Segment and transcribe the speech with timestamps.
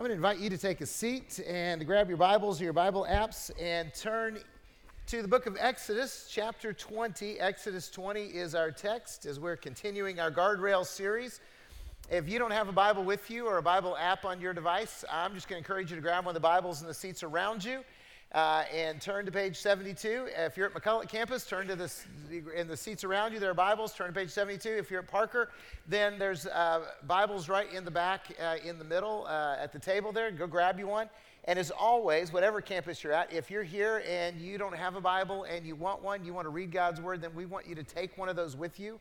[0.00, 2.72] I'm going to invite you to take a seat and grab your Bibles or your
[2.72, 4.38] Bible apps and turn
[5.08, 7.38] to the book of Exodus, chapter 20.
[7.38, 11.42] Exodus 20 is our text as we're continuing our guardrail series.
[12.10, 15.04] If you don't have a Bible with you or a Bible app on your device,
[15.12, 17.22] I'm just going to encourage you to grab one of the Bibles in the seats
[17.22, 17.84] around you
[18.32, 20.28] uh, and turn to page 72.
[20.36, 22.04] If you're at McCulloch campus, turn to this
[22.54, 24.68] in the seats around you, there are Bibles, turn to page 72.
[24.68, 25.50] If you're at Parker,
[25.88, 29.80] then there's uh, Bibles right in the back, uh, in the middle, uh, at the
[29.80, 30.30] table there.
[30.30, 31.08] Go grab you one.
[31.44, 35.00] And as always, whatever campus you're at, if you're here and you don't have a
[35.00, 37.74] Bible and you want one, you want to read God's Word, then we want you
[37.74, 39.00] to take one of those with you.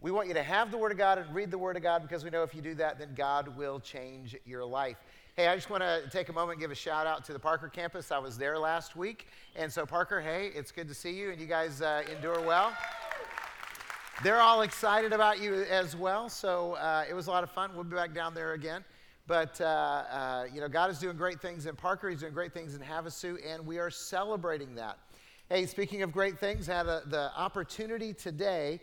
[0.00, 2.02] We want you to have the Word of God and read the Word of God
[2.02, 4.98] because we know if you do that, then God will change your life.
[5.38, 7.38] Hey, I just want to take a moment and give a shout out to the
[7.38, 8.10] Parker campus.
[8.10, 9.28] I was there last week.
[9.54, 12.72] And so, Parker, hey, it's good to see you, and you guys uh, endure well.
[14.24, 16.28] They're all excited about you as well.
[16.28, 17.70] So, uh, it was a lot of fun.
[17.72, 18.84] We'll be back down there again.
[19.28, 22.52] But, uh, uh you know, God is doing great things in Parker, He's doing great
[22.52, 24.98] things in Havasu, and we are celebrating that.
[25.48, 28.80] Hey, speaking of great things, I had a, the opportunity today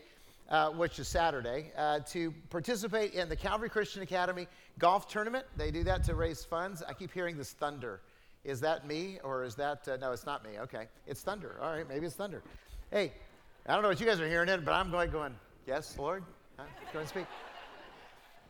[0.49, 4.47] uh, which is Saturday, uh, to participate in the Calvary Christian Academy
[4.79, 5.45] golf tournament.
[5.57, 6.83] They do that to raise funds.
[6.87, 8.01] I keep hearing this thunder.
[8.43, 10.59] Is that me or is that, uh, no, it's not me.
[10.59, 10.87] Okay.
[11.07, 11.57] It's thunder.
[11.61, 12.43] All right, maybe it's thunder.
[12.91, 13.11] Hey,
[13.65, 15.35] I don't know what you guys are hearing it, but I'm going, going,
[15.65, 16.23] yes, Lord,
[16.57, 16.65] huh?
[16.93, 17.25] go and speak.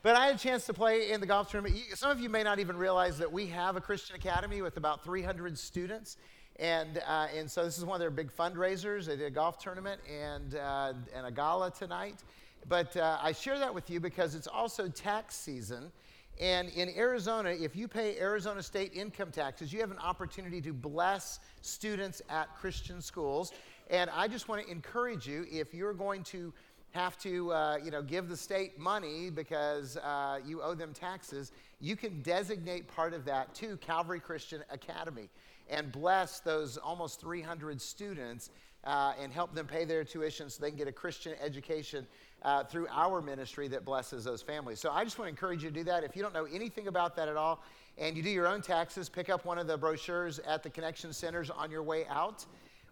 [0.05, 1.81] But I had a chance to play in the golf tournament.
[1.95, 5.03] Some of you may not even realize that we have a Christian Academy with about
[5.03, 6.17] 300 students.
[6.57, 9.05] And, uh, and so this is one of their big fundraisers.
[9.05, 12.23] They did a golf tournament and, uh, and a gala tonight.
[12.67, 15.91] But uh, I share that with you because it's also tax season.
[16.39, 20.73] And in Arizona, if you pay Arizona state income taxes, you have an opportunity to
[20.73, 23.53] bless students at Christian schools.
[23.89, 26.53] And I just want to encourage you if you're going to
[26.91, 31.51] have to uh, you know, give the state money because uh, you owe them taxes,
[31.79, 35.29] you can designate part of that to Calvary Christian Academy
[35.69, 38.51] and bless those almost 300 students
[38.83, 42.05] uh, and help them pay their tuition so they can get a Christian education
[42.43, 44.79] uh, through our ministry that blesses those families.
[44.79, 46.03] So I just want to encourage you to do that.
[46.03, 47.63] If you don't know anything about that at all
[47.97, 51.11] and you do your own taxes, pick up one of the brochures at the connection
[51.11, 52.45] centers on your way out.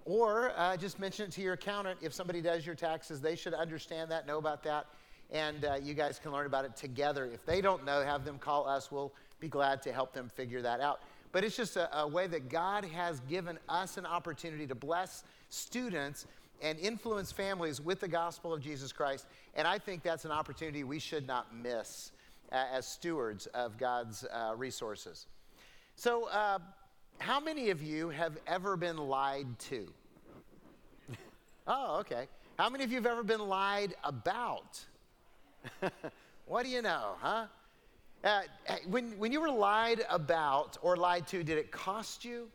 [0.05, 1.99] Or uh, just mention it to your accountant.
[2.01, 4.87] If somebody does your taxes, they should understand that, know about that,
[5.31, 7.25] and uh, you guys can learn about it together.
[7.25, 8.91] If they don't know, have them call us.
[8.91, 11.01] We'll be glad to help them figure that out.
[11.31, 15.23] But it's just a, a way that God has given us an opportunity to bless
[15.49, 16.27] students
[16.61, 19.25] and influence families with the gospel of Jesus Christ.
[19.55, 22.11] And I think that's an opportunity we should not miss
[22.51, 25.27] uh, as stewards of God's uh, resources.
[25.95, 26.59] So, uh,
[27.19, 29.87] how many of you have ever been lied to?
[31.67, 32.27] oh, okay.
[32.57, 34.83] How many of you have ever been lied about?
[36.45, 37.47] what do you know, huh?
[38.23, 38.41] Uh,
[38.87, 42.47] when, when you were lied about or lied to, did it cost you?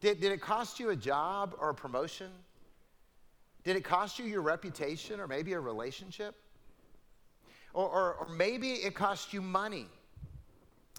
[0.00, 2.30] Did, did it cost you a job or a promotion?
[3.64, 6.34] Did it cost you your reputation or maybe a relationship?
[7.72, 9.86] Or, or, or maybe it cost you money.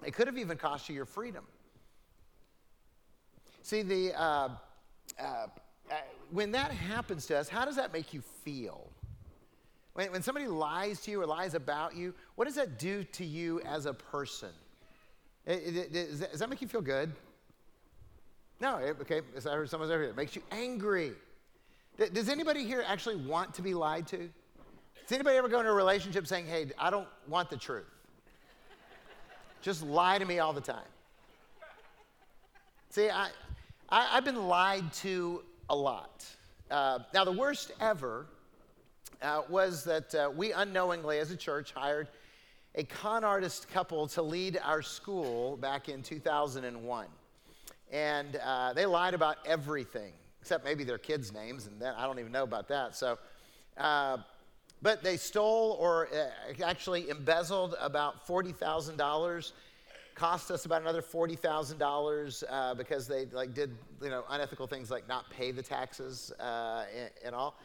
[0.03, 1.45] It could have even cost you your freedom.
[3.61, 4.49] See, the, uh,
[5.19, 5.47] uh, uh
[6.31, 8.89] when that happens to us, how does that make you feel?
[9.93, 13.25] When, when somebody lies to you or lies about you, what does that do to
[13.25, 14.49] you as a person?
[15.45, 17.11] It, it, does, that, does, that, make you feel good?
[18.59, 20.11] No, it, okay, I heard someone's over here.
[20.11, 21.11] It makes you angry.
[22.13, 24.17] Does anybody here actually want to be lied to?
[24.17, 27.85] Does anybody ever go into a relationship saying, hey, I don't want the truth?
[29.61, 30.83] Just lie to me all the time.
[32.89, 33.29] See, I,
[33.89, 36.25] I, have been lied to a lot.
[36.69, 38.27] Uh, now, the worst ever
[39.23, 42.09] uh, was that uh, we unknowingly, as a church, hired
[42.75, 47.07] a con artist couple to lead our school back in 2001.
[47.91, 52.19] And uh, they lied about everything, except maybe their kids' names, and then I don't
[52.19, 52.95] even know about that.
[52.95, 53.17] So,
[53.77, 54.17] uh,
[54.81, 59.51] but they stole or uh, actually embezzled about $40,000
[60.15, 62.43] cost us about another forty thousand uh, dollars
[62.77, 67.09] because they like did you know unethical things like not pay the taxes uh, and,
[67.25, 67.55] and, all.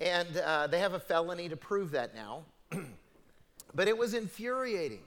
[0.00, 2.42] And uh, they have a felony to prove that now.
[3.74, 5.02] but it was infuriating,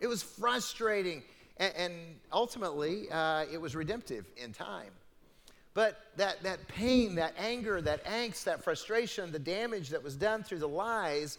[0.00, 1.22] it was frustrating,
[1.58, 1.94] and, and
[2.32, 4.90] ultimately, uh, it was redemptive in time.
[5.74, 10.42] But that, that pain, that anger, that angst, that frustration, the damage that was done
[10.42, 11.38] through the lies,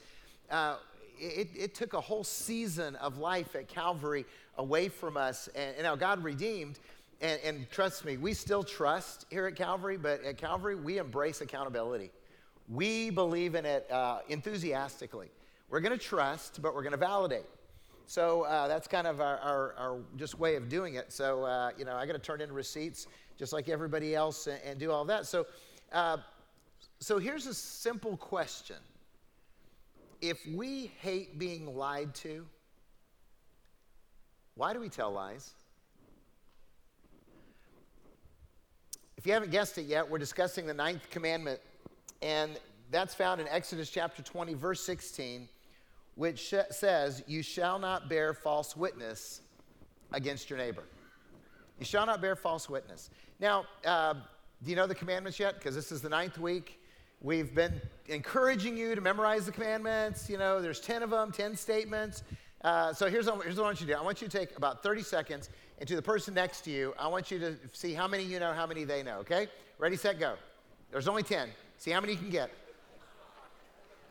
[0.50, 0.77] uh,
[1.19, 4.25] it, it, took a whole season of life at Calvary
[4.57, 5.50] away from us.
[5.53, 6.79] And, and now God redeemed.
[7.19, 11.41] And, and, trust me, we still trust here at Calvary, but at Calvary, we embrace
[11.41, 12.09] accountability.
[12.71, 15.27] We believe in it uh, enthusiastically.
[15.69, 17.45] We're going to trust, but we're going to validate.
[18.06, 21.12] So uh, that's kind of our, our, our, just way of doing it.
[21.12, 23.07] So, uh, you know, I got to turn in receipts
[23.38, 25.25] just like everybody else and, and do all that.
[25.25, 25.47] So,
[25.91, 26.18] uh,
[27.00, 28.77] so here's a simple question
[30.21, 32.45] If we hate being lied to,
[34.56, 35.51] why do we tell lies?
[39.17, 41.59] If you haven't guessed it yet, we're discussing the ninth commandment,
[42.21, 42.59] and
[42.91, 45.47] that's found in Exodus chapter 20, verse 16,
[46.15, 49.41] which says, You shall not bear false witness
[50.12, 50.83] against your neighbor.
[51.79, 53.09] You shall not bear false witness.
[53.39, 54.13] Now, uh,
[54.63, 55.56] do you know the commandments yet?
[55.56, 56.79] Because this is the ninth week.
[57.21, 60.29] We've been encouraging you to memorize the commandments.
[60.29, 62.24] You know, there's 10 of them, 10 statements.
[62.63, 64.00] Uh, so here's, here's what I want you to do.
[64.00, 66.94] I want you to take about 30 seconds, and to the person next to you,
[67.00, 69.47] I want you to see how many you know, how many they know, okay?
[69.79, 70.35] Ready, set, go.
[70.91, 71.50] There's only 10.
[71.81, 72.51] See how many you can get.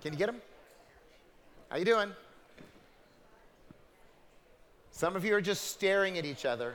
[0.02, 0.43] Can you get them?
[1.69, 2.11] How you doing?
[4.90, 6.75] Some of you are just staring at each other.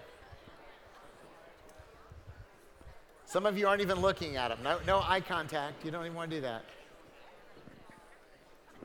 [3.26, 4.60] Some of you aren't even looking at them.
[4.64, 5.84] No, no eye contact.
[5.84, 6.64] You don't even want to do that.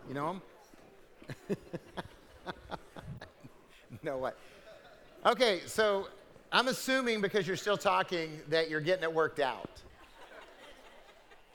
[0.08, 0.40] You know
[1.46, 1.56] them?
[4.02, 4.32] no way.
[5.24, 6.08] Okay, so
[6.50, 9.80] I'm assuming because you're still talking that you're getting it worked out.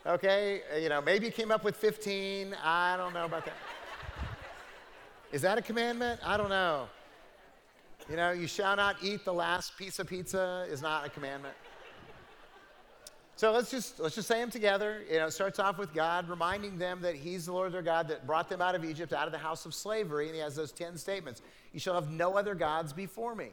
[0.08, 2.56] Okay, uh, you know, maybe you came up with 15.
[2.64, 3.56] I don't know about that.
[5.32, 6.20] Is that a commandment?
[6.24, 6.88] I don't know.
[8.08, 11.56] You know, you shall not eat the last piece of pizza is not a commandment.
[13.36, 15.02] So let's just let's just say them together.
[15.12, 18.08] You know, it starts off with God reminding them that He's the Lord their God
[18.10, 20.56] that brought them out of Egypt, out of the house of slavery, and He has
[20.56, 21.42] those ten statements.
[21.74, 23.50] You shall have no other gods before me.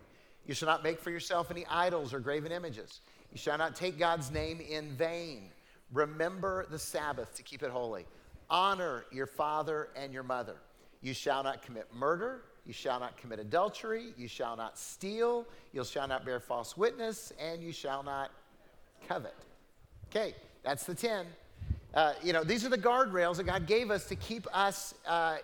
[0.46, 3.00] You shall not make for yourself any idols or graven images.
[3.32, 5.48] You shall not take God's name in vain.
[5.92, 8.06] Remember the Sabbath to keep it holy.
[8.48, 10.56] Honor your father and your mother.
[11.02, 12.42] You shall not commit murder.
[12.64, 14.14] You shall not commit adultery.
[14.16, 15.46] You shall not steal.
[15.72, 17.32] You shall not bear false witness.
[17.38, 18.30] And you shall not
[19.08, 19.34] covet.
[20.10, 21.26] Okay, that's the 10.
[21.94, 25.38] Uh, you know, these are the guardrails that God gave us to keep us, uh,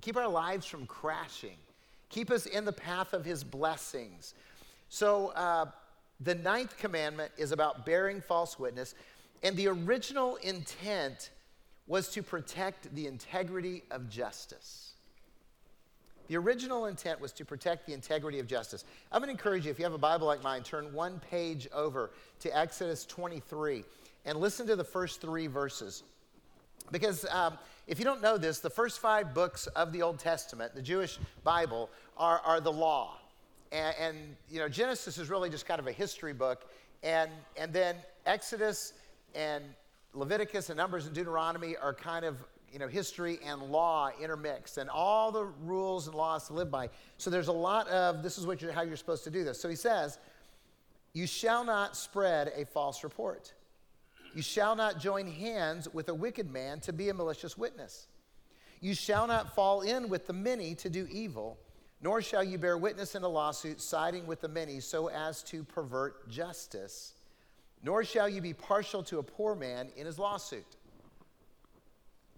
[0.00, 1.56] keep our lives from crashing,
[2.08, 4.34] keep us in the path of His blessings.
[4.88, 5.66] So, uh,
[6.20, 8.94] the ninth commandment is about bearing false witness,
[9.42, 11.30] and the original intent
[11.86, 14.92] was to protect the integrity of justice.
[16.28, 18.84] The original intent was to protect the integrity of justice.
[19.10, 21.66] I'm going to encourage you, if you have a Bible like mine, turn one page
[21.72, 23.82] over to Exodus 23
[24.24, 26.04] and listen to the first three verses.
[26.92, 27.58] Because um,
[27.88, 31.18] if you don't know this, the first five books of the Old Testament, the Jewish
[31.42, 33.16] Bible, are, are the law.
[33.72, 36.70] And, and, you know, Genesis is really just kind of a history book.
[37.02, 37.96] And, and then
[38.26, 38.92] Exodus
[39.34, 39.64] and
[40.12, 42.36] Leviticus and Numbers and Deuteronomy are kind of,
[42.72, 46.88] you know, history and law intermixed and all the rules and laws to live by.
[47.18, 49.60] So there's a lot of, this is what you're, how you're supposed to do this.
[49.60, 50.18] So he says,
[51.12, 53.52] you shall not spread a false report.
[54.34, 58.06] You shall not join hands with a wicked man to be a malicious witness.
[58.80, 61.58] You shall not fall in with the many to do evil,
[62.00, 65.64] nor shall you bear witness in a lawsuit siding with the many so as to
[65.64, 67.14] pervert justice,
[67.82, 70.76] nor shall you be partial to a poor man in his lawsuit.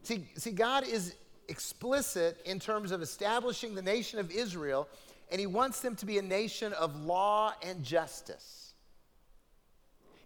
[0.02, 1.14] See, see God is
[1.48, 4.88] explicit in terms of establishing the nation of Israel,
[5.30, 8.74] and he wants them to be a nation of law and justice.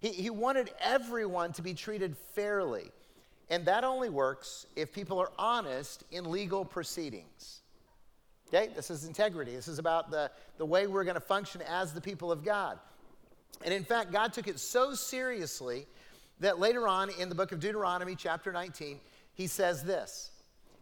[0.00, 2.90] He, he wanted everyone to be treated fairly.
[3.48, 7.60] And that only works if people are honest in legal proceedings.
[8.48, 8.72] Okay?
[8.74, 9.54] This is integrity.
[9.54, 12.78] This is about the, the way we're going to function as the people of God.
[13.64, 15.86] And in fact, God took it so seriously
[16.40, 19.00] that later on in the book of Deuteronomy, chapter 19,
[19.34, 20.30] he says this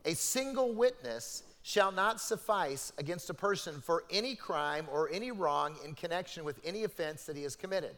[0.04, 5.76] A single witness shall not suffice against a person for any crime or any wrong
[5.84, 7.96] in connection with any offense that he has committed.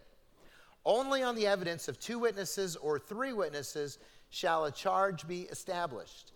[0.84, 3.98] Only on the evidence of two witnesses or three witnesses
[4.30, 6.32] shall a charge be established.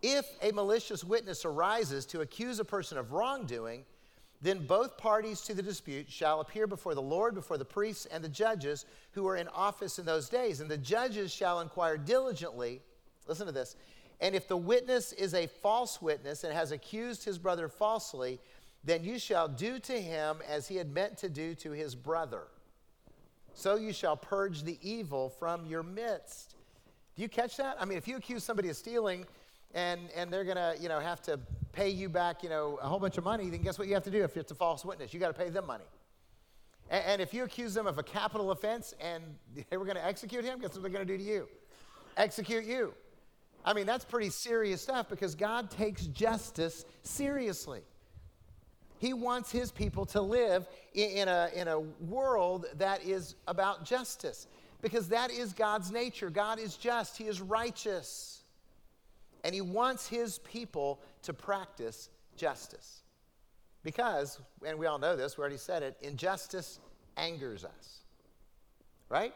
[0.00, 3.84] If a malicious witness arises to accuse a person of wrongdoing,
[4.44, 8.22] then both parties to the dispute shall appear before the Lord, before the priests and
[8.22, 10.60] the judges who are in office in those days.
[10.60, 12.80] And the judges shall inquire diligently,
[13.26, 13.74] listen to this,
[14.20, 18.38] and if the witness is a false witness and has accused his brother falsely,
[18.84, 22.44] then you shall do to him as he had meant to do to his brother
[23.54, 26.56] so you shall purge the evil from your midst.
[27.16, 27.76] Do you catch that?
[27.80, 29.24] I mean, if you accuse somebody of stealing
[29.74, 31.38] and, and they're going to, you know, have to
[31.72, 34.04] pay you back, you know, a whole bunch of money, then guess what you have
[34.04, 35.12] to do if it's a false witness?
[35.12, 35.84] You got to pay them money.
[36.90, 39.22] And, and if you accuse them of a capital offense and
[39.70, 41.48] they were going to execute him, guess what they're going to do to you?
[42.16, 42.94] Execute you.
[43.64, 47.80] I mean, that's pretty serious stuff because God takes justice seriously.
[48.98, 54.46] He wants his people to live in a, in a world that is about justice
[54.84, 56.30] because that is God's nature.
[56.30, 58.33] God is just, He is righteous.
[59.44, 63.02] And He wants His people to practice justice.
[63.84, 66.80] Because, and we all know this, we already said it, injustice
[67.16, 68.00] angers us.
[69.08, 69.34] Right?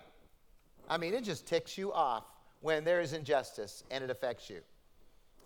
[0.88, 2.24] I mean, it just ticks you off
[2.60, 4.60] when there is injustice and it affects you.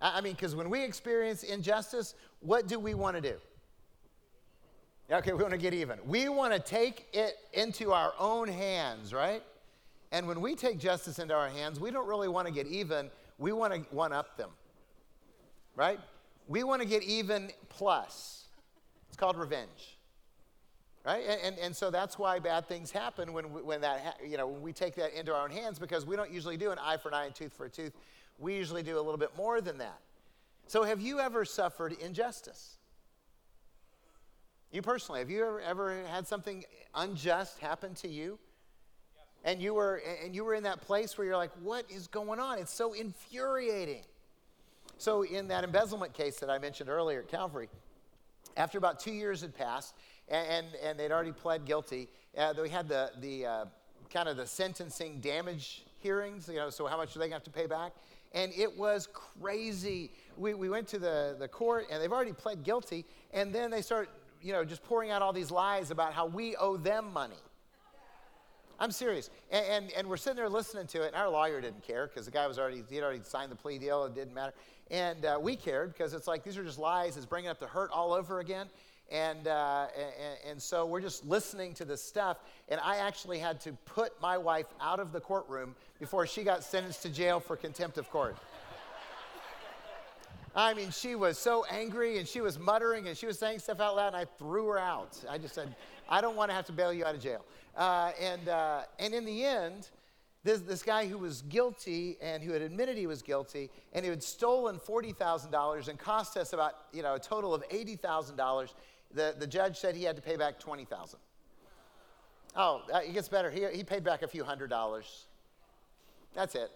[0.00, 3.34] I mean, because when we experience injustice, what do we want to do?
[5.10, 5.98] Okay, we want to get even.
[6.06, 9.42] We want to take it into our own hands, right?
[10.10, 13.10] And when we take justice into our hands, we don't really want to get even.
[13.38, 14.50] We want to one up them,
[15.76, 15.98] right?
[16.48, 18.44] We want to get even plus.
[19.08, 19.98] It's called revenge,
[21.04, 21.24] right?
[21.28, 24.46] And, and, and so that's why bad things happen when, we, when, that, you know,
[24.46, 26.96] when we take that into our own hands because we don't usually do an eye
[26.96, 27.92] for an eye and tooth for a tooth.
[28.38, 30.00] We usually do a little bit more than that.
[30.66, 32.76] So, have you ever suffered injustice?
[34.70, 38.38] You personally, have you ever, ever had something unjust happen to you?
[39.44, 42.38] And you were and you were in that place where you're like, what is going
[42.38, 42.58] on?
[42.58, 44.02] It's so infuriating.
[44.98, 47.68] So in that embezzlement case that I mentioned earlier at Calvary,
[48.56, 49.94] after about two years had passed,
[50.28, 52.08] and, and, and they'd already pled guilty,
[52.38, 53.64] uh, we had the, the uh,
[54.10, 57.50] kind of the sentencing damage hearings, you know, so how much are they have to
[57.50, 57.92] pay back?
[58.32, 60.12] And it was crazy.
[60.36, 63.82] We, we went to the, the court, and they've already pled guilty, and then they
[63.82, 64.08] start
[64.42, 67.36] you know, just pouring out all these lies about how we owe them money.
[68.78, 69.30] I'm serious.
[69.50, 72.26] And, and, and, we're sitting there listening to it, and our lawyer didn't care because
[72.26, 74.52] the guy was already, he'd already signed the plea deal, it didn't matter.
[74.90, 77.66] And uh, we cared because it's like these are just lies, it's bringing up the
[77.66, 78.68] hurt all over again.
[79.10, 82.38] And, uh, and, and so we're just listening to this stuff.
[82.68, 86.64] And I actually had to put my wife out of the courtroom before she got
[86.64, 88.36] sentenced to jail for contempt of court.
[90.54, 93.80] I mean, she was so angry and she was muttering and she was saying stuff
[93.80, 95.18] out loud, and I threw her out.
[95.28, 95.74] I just said,
[96.08, 97.44] I don't want to have to bail you out of jail.
[97.76, 99.88] Uh, and, uh, and in the end,
[100.44, 104.10] this, this guy who was guilty and who had admitted he was guilty and who
[104.10, 108.74] had stolen $40,000 and cost us about, you know, a total of $80,000,
[109.14, 111.18] the, the judge said he had to pay back 20000
[112.54, 113.50] Oh, uh, it gets better.
[113.50, 115.26] He, he paid back a few hundred dollars.
[116.34, 116.70] That's it.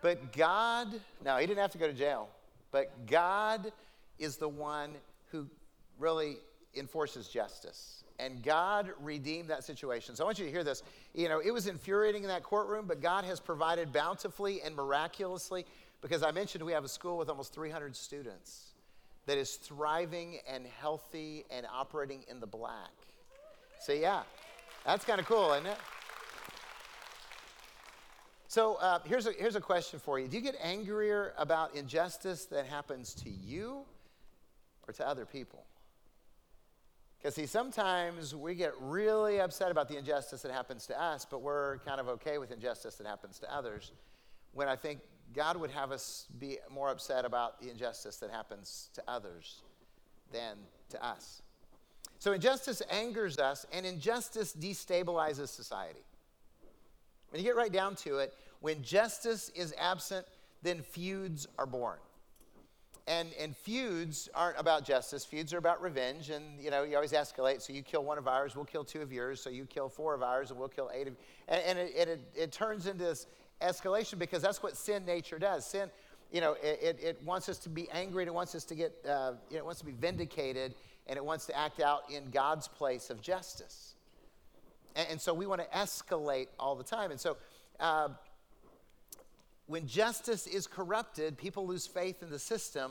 [0.00, 0.88] But God,
[1.24, 2.28] no, he didn't have to go to jail.
[2.70, 3.72] But God
[4.18, 4.92] is the one
[5.32, 5.46] who
[5.98, 6.36] really
[6.74, 8.04] enforces justice.
[8.18, 10.14] And God redeemed that situation.
[10.14, 10.82] So I want you to hear this.
[11.14, 15.64] You know, it was infuriating in that courtroom, but God has provided bountifully and miraculously
[16.02, 18.72] because I mentioned we have a school with almost 300 students
[19.26, 22.90] that is thriving and healthy and operating in the black.
[23.80, 24.22] So, yeah,
[24.84, 25.78] that's kind of cool, isn't it?
[28.50, 32.46] So uh, here's, a, here's a question for you Do you get angrier about injustice
[32.46, 33.82] that happens to you
[34.88, 35.64] or to other people?
[37.20, 41.42] Because, see, sometimes we get really upset about the injustice that happens to us, but
[41.42, 43.92] we're kind of okay with injustice that happens to others.
[44.52, 45.00] When I think
[45.34, 49.60] God would have us be more upset about the injustice that happens to others
[50.32, 50.56] than
[50.88, 51.42] to us.
[52.18, 56.04] So, injustice angers us, and injustice destabilizes society.
[57.30, 60.26] When you get right down to it, when justice is absent,
[60.62, 61.98] then feuds are born.
[63.10, 65.24] And, and feuds aren't about justice.
[65.24, 66.30] Feuds are about revenge.
[66.30, 67.60] And, you know, you always escalate.
[67.60, 69.40] So you kill one of ours, we'll kill two of yours.
[69.40, 71.16] So you kill four of ours, and we'll kill eight of
[71.48, 73.26] And, and it, it, it turns into this
[73.60, 75.66] escalation because that's what sin nature does.
[75.66, 75.90] Sin,
[76.30, 78.24] you know, it, it wants us to be angry.
[78.24, 80.74] It wants us to get, uh, you know, it wants to be vindicated.
[81.08, 83.96] And it wants to act out in God's place of justice.
[84.94, 87.10] And, and so we want to escalate all the time.
[87.10, 87.36] And so
[87.80, 88.10] uh,
[89.70, 92.90] when justice is corrupted, people lose faith in the system,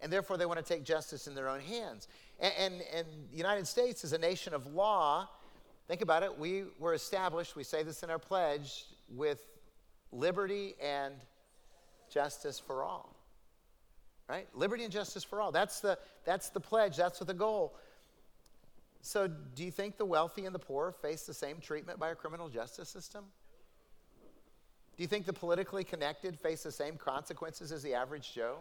[0.00, 2.06] and therefore they want to take justice in their own hands.
[2.38, 5.28] And, and, and the United States is a nation of law.
[5.88, 6.38] Think about it.
[6.38, 9.42] We were established, we say this in our pledge, with
[10.12, 11.14] liberty and
[12.08, 13.16] justice for all.
[14.28, 14.46] Right?
[14.54, 15.50] Liberty and justice for all.
[15.50, 17.74] That's the, that's the pledge, that's the goal.
[19.00, 22.14] So, do you think the wealthy and the poor face the same treatment by our
[22.14, 23.24] criminal justice system?
[24.96, 28.58] Do you think the politically connected face the same consequences as the average Joe?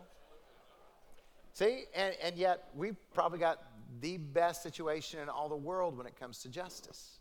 [1.54, 3.60] See, and, and yet we've probably got
[4.00, 7.20] the best situation in all the world when it comes to justice.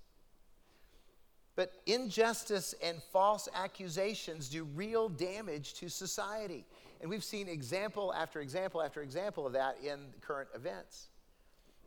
[1.56, 6.64] But injustice and false accusations do real damage to society.
[7.00, 11.08] And we've seen example after example after example of that in current events.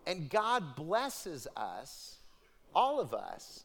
[0.06, 2.18] And God blesses us,
[2.76, 3.64] all of us,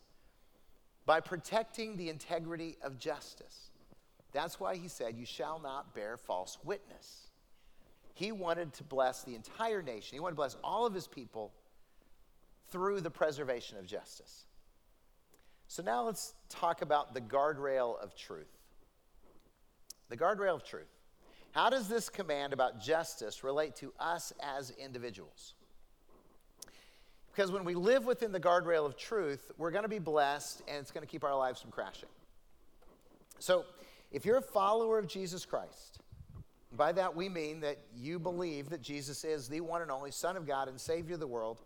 [1.09, 3.71] by protecting the integrity of justice.
[4.33, 7.31] That's why he said, You shall not bear false witness.
[8.13, 11.51] He wanted to bless the entire nation, he wanted to bless all of his people
[12.71, 14.45] through the preservation of justice.
[15.67, 18.59] So now let's talk about the guardrail of truth.
[20.11, 20.93] The guardrail of truth.
[21.53, 25.55] How does this command about justice relate to us as individuals?
[27.39, 30.79] Because when we live within the guardrail of truth, we're going to be blessed and
[30.79, 32.09] it's going to keep our lives from crashing.
[33.39, 33.65] So,
[34.11, 36.01] if you're a follower of Jesus Christ,
[36.77, 40.37] by that we mean that you believe that Jesus is the one and only Son
[40.37, 41.61] of God and Savior of the world,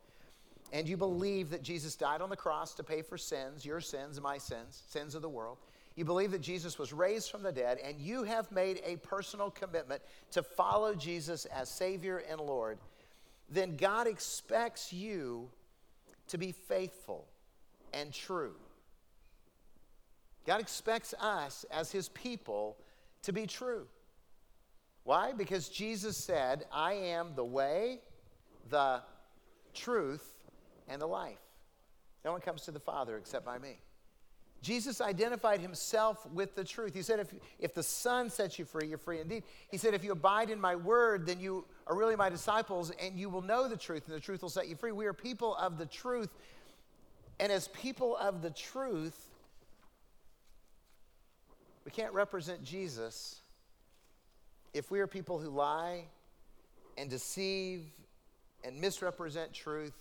[0.75, 4.21] and you believe that Jesus died on the cross to pay for sins, your sins,
[4.21, 5.57] my sins, sins of the world.
[5.97, 9.51] You believe that Jesus was raised from the dead, and you have made a personal
[9.51, 10.03] commitment
[10.33, 12.77] to follow Jesus as Savior and Lord,
[13.49, 15.49] then God expects you
[16.33, 17.29] to be faithful
[17.93, 18.55] and true.
[20.47, 22.79] God expects us as his people
[23.25, 23.87] to be true.
[25.05, 25.35] Why?
[25.35, 28.01] Because Jesus said, I am the way,
[28.71, 29.03] the
[29.75, 30.27] truth,
[30.89, 31.37] and the life.
[32.25, 33.79] No one comes to the Father except by me.
[34.63, 36.95] Jesus identified himself with the truth.
[36.95, 39.43] He said, if, if the Son sets you free, you're free indeed.
[39.71, 43.19] He said, if you abide in my word, then you are really my disciples and
[43.19, 44.93] you will know the truth, and the truth will set you free.
[44.93, 46.31] We are people of the truth.
[47.41, 49.29] And as people of the truth,
[51.85, 53.41] we can't represent Jesus
[54.73, 56.05] if we are people who lie
[56.97, 57.83] and deceive
[58.63, 59.95] and misrepresent truth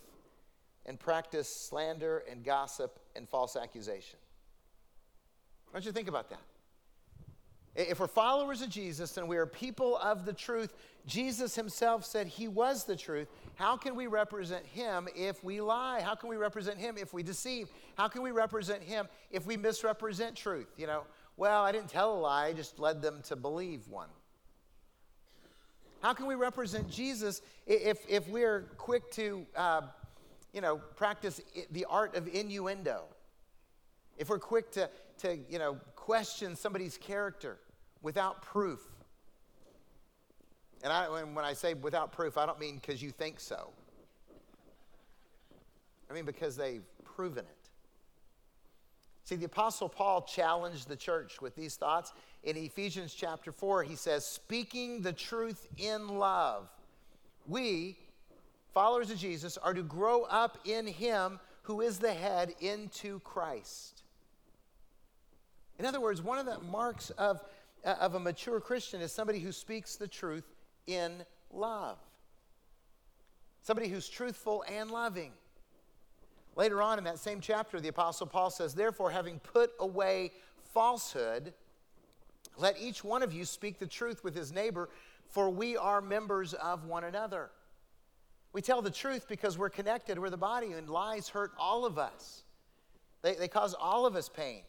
[0.86, 4.20] and practice slander and gossip and false accusation.
[5.74, 6.42] Don't you think about that?
[7.74, 10.74] If we're followers of Jesus and we are people of the truth,
[11.06, 13.30] Jesus himself said he was the truth.
[13.56, 16.02] How can we represent him if we lie?
[16.02, 17.70] How can we represent him if we deceive?
[17.96, 20.68] How can we represent him if we misrepresent truth?
[20.78, 21.04] You know,
[21.38, 24.10] well, I didn't tell a lie, I just led them to believe one.
[26.02, 29.82] How can we represent Jesus if, if we're quick to, uh,
[30.52, 31.40] you know, practice
[31.72, 33.04] the art of innuendo?
[34.18, 34.90] If we're quick to,
[35.22, 37.58] to you know, question somebody's character
[38.02, 38.82] without proof.
[40.84, 43.70] And I, when I say without proof, I don't mean because you think so.
[46.10, 47.70] I mean because they've proven it.
[49.24, 52.12] See, the Apostle Paul challenged the church with these thoughts.
[52.44, 56.68] In Ephesians chapter 4, he says, Speaking the truth in love,
[57.48, 57.98] we,
[58.74, 64.02] followers of Jesus, are to grow up in him who is the head into Christ.
[65.82, 67.42] In other words, one of the marks of,
[67.84, 70.44] uh, of a mature Christian is somebody who speaks the truth
[70.86, 71.98] in love,
[73.64, 75.32] somebody who's truthful and loving.
[76.56, 80.34] Later on in that same chapter, the Apostle Paul says, Therefore, having put away
[80.72, 81.52] falsehood,
[82.60, 84.88] let each one of you speak the truth with his neighbor,
[85.30, 87.50] for we are members of one another.
[88.54, 91.98] We tell the truth because we're connected, we're the body, and lies hurt all of
[91.98, 92.44] us.
[93.24, 94.62] They, they cause all of us pain.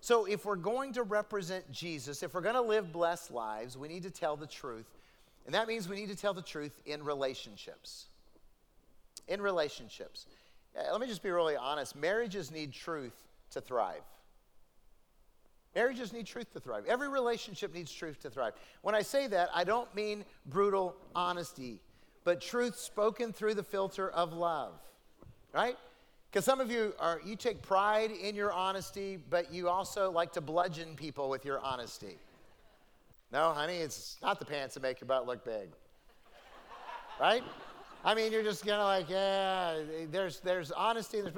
[0.00, 3.88] So, if we're going to represent Jesus, if we're going to live blessed lives, we
[3.88, 4.86] need to tell the truth.
[5.44, 8.06] And that means we need to tell the truth in relationships.
[9.28, 10.26] In relationships.
[10.74, 14.02] Let me just be really honest marriages need truth to thrive.
[15.74, 16.84] Marriages need truth to thrive.
[16.86, 18.54] Every relationship needs truth to thrive.
[18.82, 21.80] When I say that, I don't mean brutal honesty,
[22.24, 24.72] but truth spoken through the filter of love.
[25.52, 25.76] Right?
[26.30, 30.32] Because some of you are, you take pride in your honesty, but you also like
[30.34, 32.18] to bludgeon people with your honesty.
[33.32, 35.70] No, honey, it's not the pants that make your butt look big.
[37.20, 37.42] Right?
[38.04, 41.20] I mean, you're just kind of like, yeah, there's, there's honesty.
[41.20, 41.34] There's,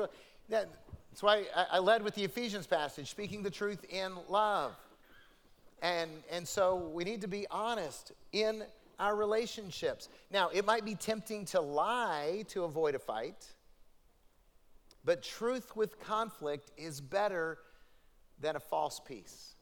[0.49, 4.73] that's why I led with the Ephesians passage, speaking the truth in love.
[5.81, 8.63] And, and so we need to be honest in
[8.99, 10.11] our relationships.
[10.31, 13.47] Now, it might be tempting to lie to avoid a fight.
[15.05, 17.59] But truth with conflict is better
[18.41, 19.55] than a false peace.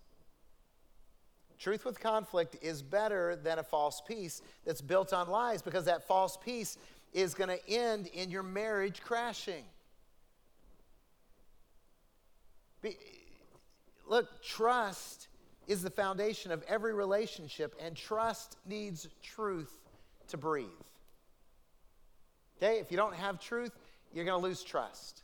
[1.58, 6.06] Truth with conflict is better than a false peace that's built on lies because that
[6.06, 6.78] false peace
[7.12, 9.64] is going to end in your marriage crashing.
[12.82, 12.96] Be,
[14.08, 15.28] look, trust
[15.66, 19.72] is the foundation of every relationship, and trust needs truth
[20.28, 20.66] to breathe.
[22.56, 22.80] Okay?
[22.80, 23.72] If you don't have truth,
[24.12, 25.22] you're going to lose trust.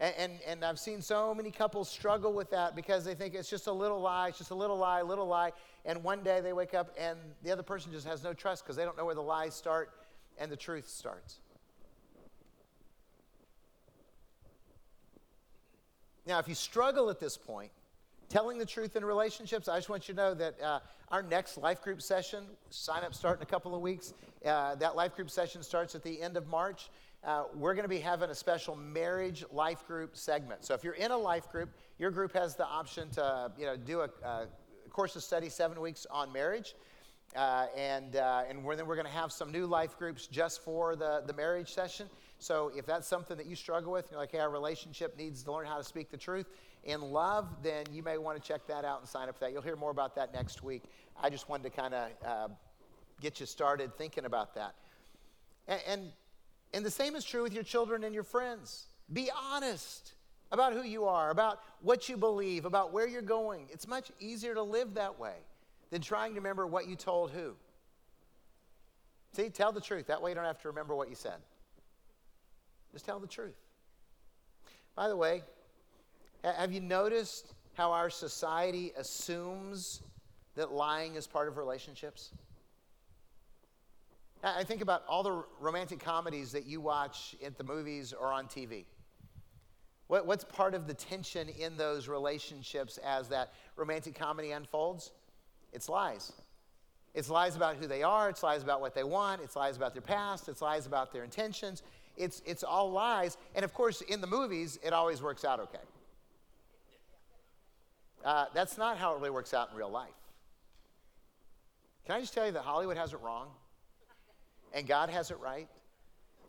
[0.00, 3.48] And, and, and, I've seen so many couples struggle with that because they think it's
[3.48, 5.52] just a little lie, it's just a little lie, little lie.
[5.84, 8.74] And one day they wake up and the other person just has no trust because
[8.74, 9.90] they don't know where the lies start
[10.36, 11.38] and the truth starts.
[16.26, 17.70] Now, if you struggle at this point,
[18.28, 20.80] telling the truth in relationships, I just want you to know that uh,
[21.10, 24.14] our next life group session, sign up start in a couple of weeks.
[24.44, 26.90] Uh, that life group session starts at the end of March.
[27.24, 30.62] Uh, we're going to be having a special marriage life group segment.
[30.62, 33.76] So if you're in a life group, your group has the option to you know,
[33.76, 34.46] do a, a
[34.90, 36.74] course of study seven weeks on marriage.
[37.34, 40.62] Uh, and uh, and we're, then we're going to have some new life groups just
[40.62, 42.06] for the, the marriage session.
[42.38, 45.52] So if that's something that you struggle with, you're like, hey, our relationship needs to
[45.52, 46.46] learn how to speak the truth
[46.84, 49.52] in love, then you may want to check that out and sign up for that.
[49.52, 50.82] You'll hear more about that next week.
[51.20, 52.48] I just wanted to kind of uh,
[53.20, 54.74] get you started thinking about that.
[55.66, 56.12] And, and,
[56.74, 58.88] and the same is true with your children and your friends.
[59.12, 60.14] Be honest
[60.50, 63.68] about who you are, about what you believe, about where you're going.
[63.70, 65.36] It's much easier to live that way
[65.90, 67.54] than trying to remember what you told who.
[69.32, 70.08] See, tell the truth.
[70.08, 71.38] That way you don't have to remember what you said.
[72.92, 73.56] Just tell the truth.
[74.96, 75.42] By the way,
[76.42, 80.02] have you noticed how our society assumes
[80.56, 82.30] that lying is part of relationships?
[84.44, 88.46] I think about all the romantic comedies that you watch at the movies or on
[88.46, 88.84] TV.
[90.06, 95.12] What, what's part of the tension in those relationships as that romantic comedy unfolds?
[95.72, 96.32] It's lies.
[97.14, 99.94] It's lies about who they are, it's lies about what they want, it's lies about
[99.94, 101.82] their past, it's lies about their intentions.
[102.16, 103.38] It's, it's all lies.
[103.54, 105.78] And of course, in the movies, it always works out okay.
[108.24, 110.10] Uh, that's not how it really works out in real life.
[112.04, 113.48] Can I just tell you that Hollywood has it wrong?
[114.74, 115.68] And God has it right?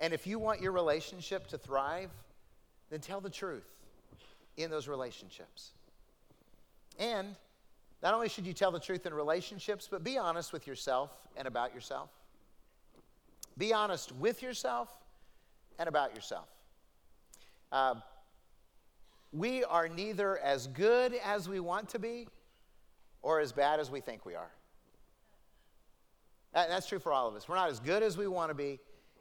[0.02, 2.10] And if you want your relationship to thrive,
[2.90, 3.70] then tell the truth
[4.58, 5.72] in those relationships.
[7.00, 7.36] And
[8.02, 11.48] not only should you tell the truth in relationships, but be honest with yourself and
[11.48, 12.10] about yourself.
[13.58, 14.90] Be honest with yourself
[15.80, 16.48] and about yourself.
[17.72, 17.96] Uh,
[19.32, 22.28] we are neither as good as we want to be
[23.22, 24.52] or as bad as we think we are.
[26.56, 27.48] That, that's true for all of us.
[27.48, 28.80] We're not as good as we want to be,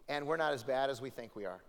[0.09, 1.61] and we're not as bad as we think we are.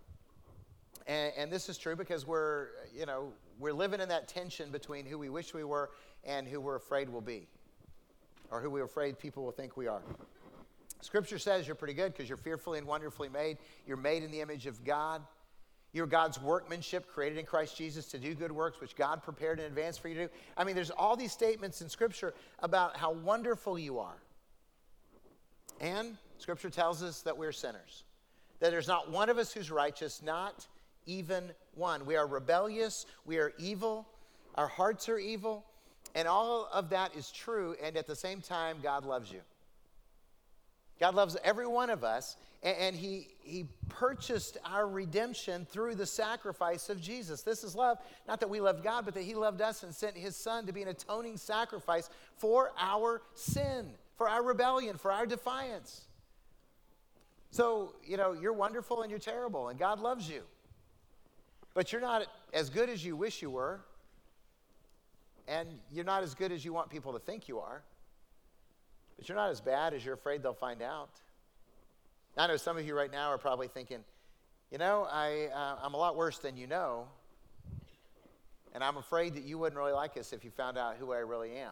[1.08, 5.08] And, and this is true because we're, you know, we're living in that tension between
[5.08, 5.90] who we wish we were
[6.24, 7.48] and who we're afraid we'll be,
[8.52, 10.04] or who we're afraid people will think we are.
[11.02, 13.58] Scripture says you're pretty good because you're fearfully and wonderfully made.
[13.88, 15.24] You're made in the image of God.
[15.94, 19.66] You're God's workmanship created in Christ Jesus to do good works, which God prepared in
[19.66, 20.34] advance for you to do.
[20.58, 24.18] I mean, there's all these statements in Scripture about how wonderful you are.
[25.80, 28.04] And Scripture tells us that we're sinners,
[28.60, 30.68] that there's not one of us who's righteous, not
[31.06, 32.06] even one.
[32.06, 34.08] We are rebellious, we are evil,
[34.56, 35.66] our hearts are evil,
[36.14, 39.42] and all of that is true, and at the same time, God loves you.
[41.00, 46.90] God loves every one of us, and, he, he purchased our redemption through the sacrifice
[46.90, 47.42] of Jesus.
[47.42, 50.16] This is love, not that we loved God, but that He loved us and sent
[50.16, 55.26] His Son to be an atoning sacrifice for our sin, for our rebellion, for our
[55.26, 56.06] defiance.
[57.52, 60.44] So, you know, you're wonderful and you're terrible, and God loves you.
[61.74, 63.82] But you're not as good as you wish you were,
[65.48, 67.84] and you're not as good as you want people to think you are.
[69.18, 71.10] But you're not as bad as you're afraid they'll find out.
[72.38, 74.00] I know some of you right now are probably thinking,
[74.72, 77.08] you know, I, uh, I'm a lot worse than you know,
[78.74, 81.20] and I'm afraid that you wouldn't really like us if you found out who I
[81.20, 81.72] really am.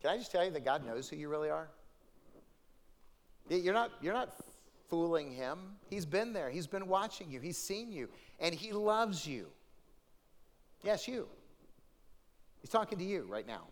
[0.00, 1.68] Can I just tell you that God knows who you really are?
[3.48, 4.32] You're not, you're not
[4.88, 5.58] fooling him.
[5.88, 8.08] He's been there, He's been watching you, He's seen you,
[8.38, 9.46] and He loves you.
[10.82, 11.28] Yes, you.
[12.60, 13.66] He's talking to you right now.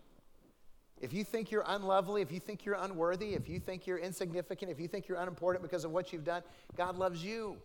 [1.00, 4.70] If you think you're unlovely, if you think you're unworthy, if you think you're insignificant,
[4.70, 6.42] if you think you're unimportant because of what you've done,
[6.76, 7.56] God loves you.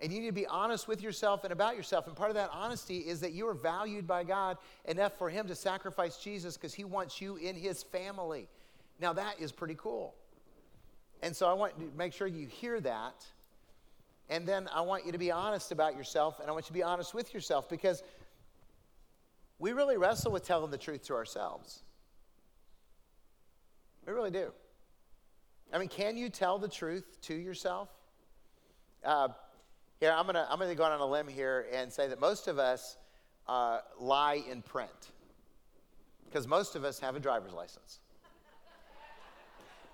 [0.00, 2.06] And you need to be honest with yourself and about yourself.
[2.06, 5.46] And part of that honesty is that you are valued by God enough for Him
[5.48, 8.48] to sacrifice Jesus because He wants you in His family.
[8.98, 10.14] Now, that is pretty cool.
[11.22, 13.26] And so I want to make sure you hear that.
[14.30, 16.72] And then I want you to be honest about yourself and I want you to
[16.72, 18.02] be honest with yourself because
[19.58, 21.82] we really wrestle with telling the truth to ourselves.
[24.06, 24.52] We really do.
[25.72, 27.88] I mean, can you tell the truth to yourself?
[29.04, 29.28] Uh,
[30.00, 32.58] here, I'm to I'm gonna go on a limb here and say that most of
[32.58, 32.96] us
[33.46, 34.90] uh, lie in print
[36.24, 37.98] because most of us have a driver's license.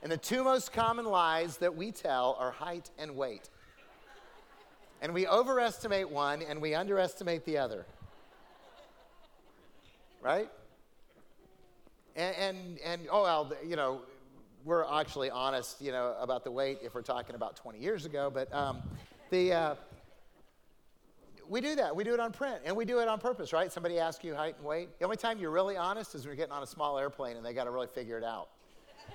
[0.04, 3.50] and the two most common lies that we tell are height and weight.
[5.02, 7.84] And we overestimate one and we underestimate the other.
[10.22, 10.48] Right?
[12.14, 14.02] And, and, and, oh, well, you know,
[14.64, 18.30] we're actually honest, you know, about the weight if we're talking about 20 years ago.
[18.32, 18.82] But um,
[19.30, 19.74] the, uh,
[21.48, 21.94] we do that.
[21.94, 23.70] We do it on print, and we do it on purpose, right?
[23.72, 24.98] Somebody asks you height and weight.
[24.98, 27.44] The only time you're really honest is when you're getting on a small airplane and
[27.44, 28.48] they got to really figure it out,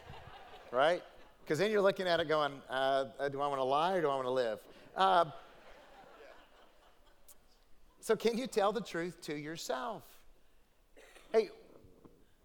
[0.71, 1.01] right?
[1.43, 4.01] Because then you're looking at it going, uh, uh do I want to lie or
[4.01, 4.59] do I want to live?
[4.95, 5.25] Uh,
[7.99, 10.03] so, can you tell the truth to yourself?
[11.31, 11.49] Hey,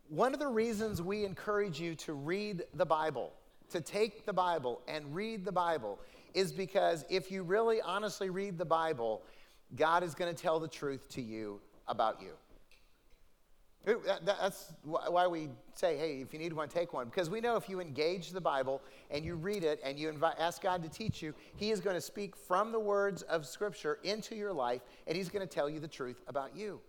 [0.08, 3.32] one of the reasons we encourage you to read the Bible,
[3.70, 5.98] to take the Bible and read the Bible,
[6.34, 9.22] is because if you really honestly read the Bible,
[9.74, 12.32] God is going to tell the truth to you about you.
[14.24, 17.06] That's why we say, hey, if you need one, take one.
[17.06, 20.34] Because we know if you engage the Bible and you read it and you invite,
[20.40, 24.00] ask God to teach you, He is going to speak from the words of Scripture
[24.02, 26.80] into your life and He's going to tell you the truth about you.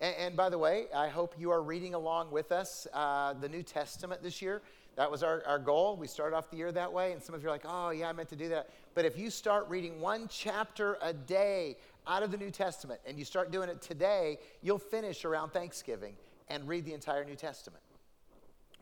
[0.00, 3.48] And, and by the way, I hope you are reading along with us uh, the
[3.48, 4.62] New Testament this year.
[4.98, 5.96] That was our, our goal.
[5.96, 8.08] We started off the year that way, and some of you are like, oh, yeah,
[8.08, 8.68] I meant to do that.
[8.96, 11.76] But if you start reading one chapter a day
[12.08, 16.16] out of the New Testament and you start doing it today, you'll finish around Thanksgiving
[16.48, 17.80] and read the entire New Testament.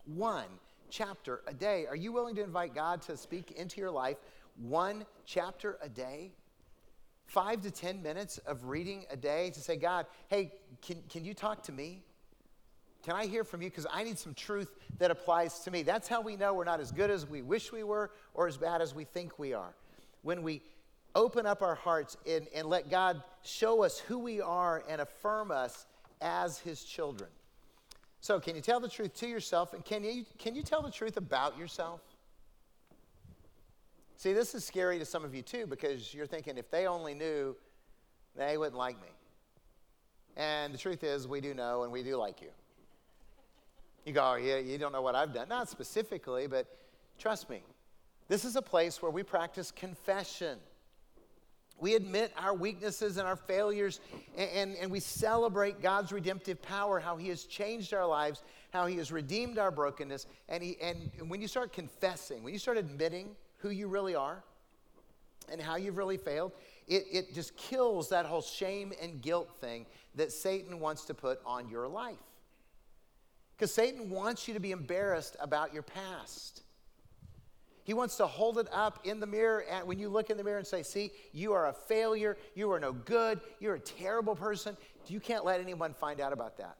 [0.05, 0.47] One
[0.89, 1.85] chapter a day.
[1.85, 4.17] Are you willing to invite God to speak into your life
[4.55, 6.31] one chapter a day?
[7.27, 10.51] Five to 10 minutes of reading a day to say, God, hey,
[10.81, 12.01] can, can you talk to me?
[13.07, 13.69] Can I hear from you?
[13.69, 15.81] Because I need some truth that applies to me.
[15.81, 18.57] That's how we know we're not as good as we wish we were or as
[18.57, 19.73] bad as we think we are.
[20.23, 20.61] When we
[21.15, 25.51] open up our hearts and, and let God show us who we are and affirm
[25.51, 25.85] us
[26.19, 27.29] as His children.
[28.19, 29.73] So, can you tell the truth to yourself?
[29.73, 32.01] And can you, can you tell the truth about yourself?
[34.17, 37.13] See, this is scary to some of you too because you're thinking if they only
[37.13, 37.55] knew,
[38.35, 39.07] they wouldn't like me.
[40.35, 42.49] And the truth is, we do know and we do like you.
[44.07, 45.49] You go, oh, yeah, you don't know what I've done.
[45.49, 46.65] Not specifically, but
[47.19, 47.61] trust me.
[48.29, 50.59] This is a place where we practice confession.
[51.77, 53.99] We admit our weaknesses and our failures,
[54.37, 58.85] and, and, and, we celebrate God's redemptive power, how He has changed our lives, how
[58.85, 60.25] He has redeemed our brokenness.
[60.47, 64.41] And, he, and when you start confessing, when you start admitting who you really are
[65.51, 66.53] and how you've really failed,
[66.87, 71.41] it, it just kills that whole shame and guilt thing that Satan wants to put
[71.45, 72.15] on your life.
[73.57, 76.61] Because Satan wants you to be embarrassed about your past.
[77.83, 80.43] He wants to hold it up in the mirror and when you look in the
[80.43, 84.35] mirror and say, See, you are a failure, you are no good, you're a terrible
[84.35, 84.77] person.
[85.07, 86.75] You can't let anyone find out about that.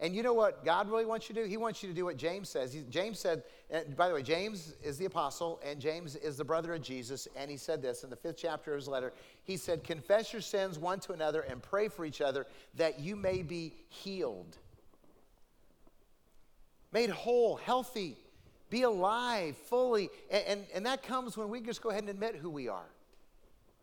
[0.00, 1.48] And you know what God really wants you to do?
[1.48, 2.72] He wants you to do what James says.
[2.72, 6.44] He, James said, and by the way, James is the apostle, and James is the
[6.44, 7.28] brother of Jesus.
[7.36, 9.12] And he said this in the fifth chapter of his letter.
[9.44, 13.16] He said, Confess your sins one to another and pray for each other that you
[13.16, 14.58] may be healed
[16.96, 18.16] made whole, healthy,
[18.70, 20.08] be alive fully.
[20.30, 22.88] And, and, and, that comes when we just go ahead and admit who we are.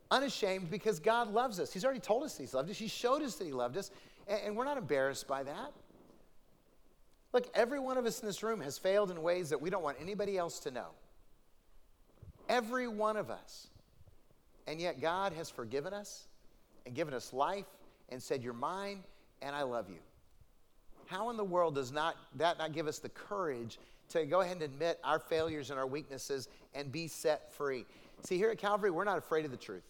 [0.09, 1.71] Unashamed because God loves us.
[1.71, 3.91] He's already told us He's loved us, He showed us that He loved us,
[4.27, 5.73] and, and we're not embarrassed by that.
[7.33, 9.83] Look, every one of us in this room has failed in ways that we don't
[9.83, 10.87] want anybody else to know.
[12.49, 13.67] Every one of us.
[14.65, 16.25] And yet God has forgiven us
[16.87, 17.65] and given us life
[18.09, 19.03] and said, You're mine
[19.43, 19.99] and I love you.
[21.07, 23.77] How in the world does not, that not give us the courage
[24.09, 27.85] to go ahead and admit our failures and our weaknesses and be set free?
[28.23, 29.83] See, here at Calvary, we're not afraid of the truth.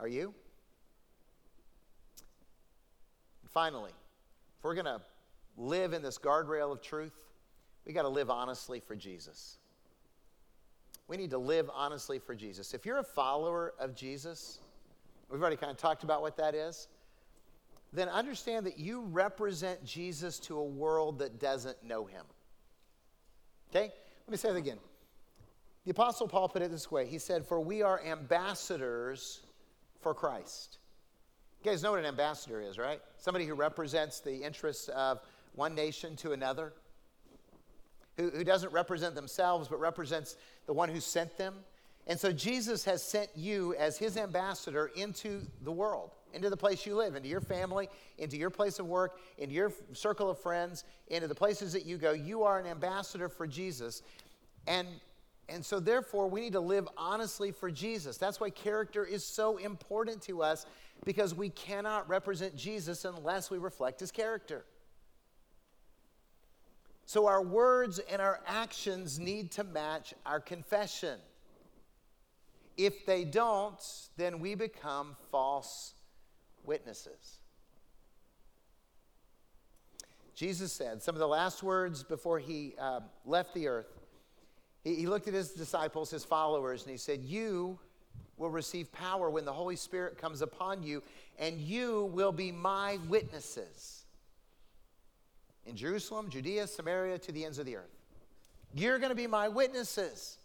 [0.00, 0.34] Are you?
[3.52, 5.00] Finally, if we're going to
[5.58, 7.12] live in this guardrail of truth,
[7.84, 9.58] we got to live honestly for Jesus.
[11.08, 12.72] We need to live honestly for Jesus.
[12.72, 14.60] If you're a follower of Jesus,
[15.28, 16.88] we've already kind of talked about what that is
[17.92, 22.24] then understand that you represent Jesus to a world that doesn't know him.
[23.70, 23.92] Okay?
[24.26, 24.78] Let me say that again.
[25.84, 29.40] The Apostle Paul put it this way He said, For we are ambassadors
[30.00, 30.78] for Christ.
[31.62, 33.00] You guys know what an ambassador is, right?
[33.18, 35.20] Somebody who represents the interests of
[35.54, 36.72] one nation to another,
[38.16, 41.54] who, who doesn't represent themselves, but represents the one who sent them.
[42.08, 46.86] And so Jesus has sent you as his ambassador into the world into the place
[46.86, 50.84] you live, into your family, into your place of work, into your circle of friends,
[51.08, 52.12] into the places that you go.
[52.12, 54.02] You are an ambassador for Jesus.
[54.66, 54.88] And,
[55.48, 58.16] and so, therefore, we need to live honestly for Jesus.
[58.16, 60.66] That's why character is so important to us
[61.04, 64.64] because we cannot represent Jesus unless we reflect his character.
[67.06, 71.18] So, our words and our actions need to match our confession.
[72.76, 73.80] If they don't,
[74.16, 75.94] then we become false
[76.64, 77.38] witnesses.
[80.34, 83.98] Jesus said some of the last words before he uh, left the earth.
[84.82, 87.78] He, he looked at his disciples, his followers, and he said, You
[88.36, 91.02] will receive power when the Holy Spirit comes upon you,
[91.38, 94.02] and you will be my witnesses
[95.66, 97.90] in Jerusalem, Judea, Samaria, to the ends of the earth.
[98.74, 100.38] You're going to be my witnesses.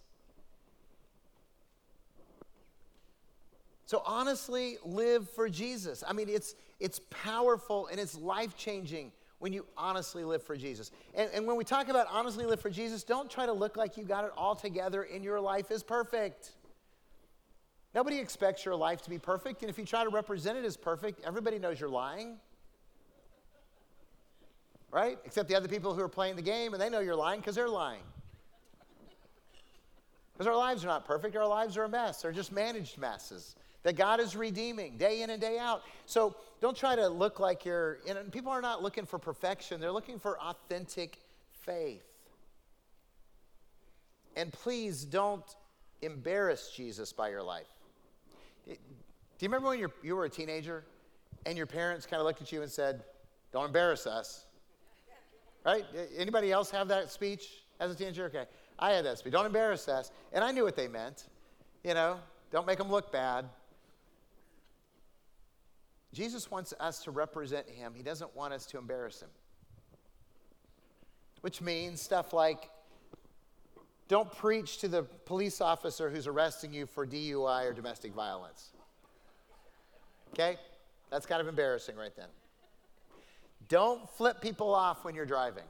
[3.87, 6.03] So honestly, live for Jesus.
[6.05, 10.91] I mean, it's, it's powerful and it's life changing when you honestly live for Jesus.
[11.15, 13.95] And, and when we talk about honestly live for Jesus, don't try to look like
[13.95, 16.51] you got it all together and your life is perfect.
[17.95, 20.75] Nobody expects your life to be perfect, and if you try to represent it as
[20.75, 22.35] perfect, everybody knows you're lying.
[24.91, 25.17] Right?
[25.23, 27.55] Except the other people who are playing the game, and they know you're lying because
[27.55, 28.03] they're lying.
[30.33, 32.21] Because our lives are not perfect, our lives are a mess.
[32.21, 33.55] They're just managed messes
[33.87, 35.81] that God is redeeming day in and day out.
[36.07, 39.93] So don't try to look like you're, and people are not looking for perfection, they're
[39.93, 41.19] looking for authentic
[41.53, 42.03] faith.
[44.35, 45.45] And please don't
[46.01, 47.67] embarrass Jesus by your life.
[48.65, 50.83] Do you remember when you were a teenager
[51.45, 53.05] and your parents kind of looked at you and said,
[53.53, 54.47] Don't embarrass us?
[55.65, 55.85] Right?
[56.17, 58.25] Anybody else have that speech as a teenager?
[58.25, 58.47] Okay.
[58.79, 59.31] I had that speech.
[59.31, 60.11] Don't embarrass us.
[60.33, 61.27] And I knew what they meant.
[61.85, 62.19] You know,
[62.51, 63.45] don't make them look bad.
[66.13, 69.29] Jesus wants us to represent him, he doesn't want us to embarrass him.
[71.41, 72.69] Which means stuff like
[74.07, 78.69] don't preach to the police officer who's arresting you for DUI or domestic violence.
[80.33, 80.57] Okay?
[81.09, 82.27] That's kind of embarrassing right then.
[83.67, 85.65] Don't flip people off when you're driving,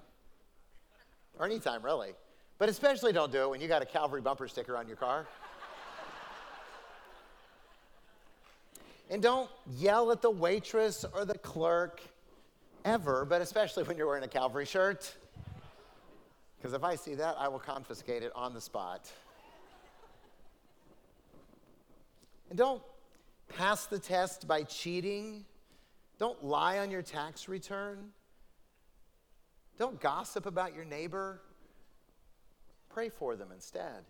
[1.40, 2.14] or anytime really.
[2.60, 5.28] But especially don't do it when you got a Calvary bumper sticker on your car.
[9.10, 12.02] And don't yell at the waitress or the clerk
[12.84, 15.14] ever, but especially when you're wearing a Calvary shirt.
[16.58, 19.12] Because if I see that, I will confiscate it on the spot.
[22.50, 22.82] And don't
[23.50, 25.46] pass the test by cheating.
[26.20, 28.10] Don't lie on your tax return.
[29.78, 31.42] Don't gossip about your neighbor.
[32.90, 34.04] Pray for them instead.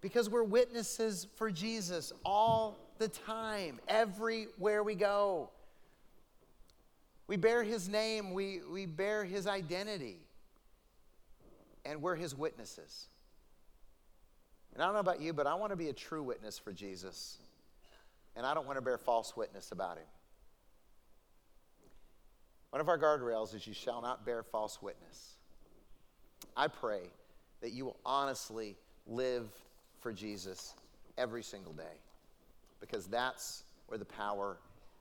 [0.00, 5.50] Because we're witnesses for Jesus all the time, everywhere we go.
[7.26, 10.18] We bear his name, we, we bear his identity
[11.84, 13.06] and we're his witnesses.
[14.74, 16.72] And I don't know about you, but I want to be a true witness for
[16.72, 17.38] Jesus.
[18.36, 20.06] And I don't want to bear false witness about him.
[22.70, 25.34] One of our guardrails is you shall not bear false witness.
[26.56, 27.02] I pray
[27.60, 28.76] that you will honestly
[29.06, 29.48] live
[30.00, 30.74] for Jesus
[31.16, 31.82] every single day
[32.88, 34.58] because that's where the power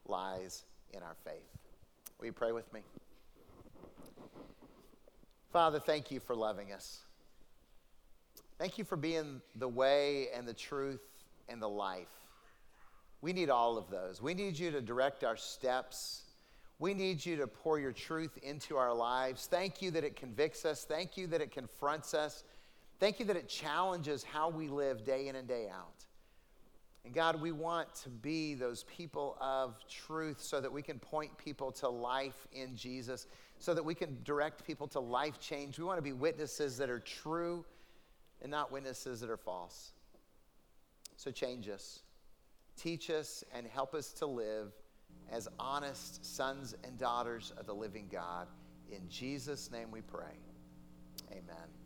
[0.08, 1.50] lies in our faith.
[2.20, 2.82] Will you pray with me?
[5.52, 7.02] Father, thank you for loving us.
[8.58, 11.02] Thank you for being the way and the truth
[11.50, 12.08] and the life.
[13.22, 14.22] We need all of those.
[14.22, 16.24] We need you to direct our steps.
[16.80, 19.48] We need you to pour your truth into our lives.
[19.50, 20.86] Thank you that it convicts us.
[20.86, 22.44] Thank you that it confronts us.
[23.00, 26.03] Thank you that it challenges how we live day in and day out.
[27.06, 31.38] And God, we want to be those people of truth so that we can point
[31.38, 33.28] people to life in Jesus
[33.64, 35.80] so that we can direct people to life change.
[35.80, 37.64] We want to be witnesses that are true
[38.42, 39.94] and not witnesses that are false.
[41.16, 42.02] So change us,
[42.76, 44.74] teach us, and help us to live
[45.32, 48.48] as honest sons and daughters of the living God.
[48.92, 50.36] In Jesus' name we pray.
[51.32, 51.83] Amen.